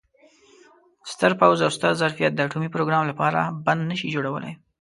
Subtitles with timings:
[1.11, 4.53] ستر پوځ او ستر ظرفیت د اټومي پروګرام لپاره بند نه شي جوړولای.